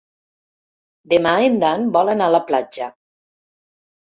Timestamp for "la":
2.37-2.41